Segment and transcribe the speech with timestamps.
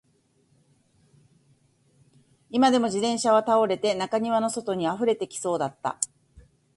[2.49, 5.99] 今にも自転車は倒れて、中庭の外に溢れてきそうだった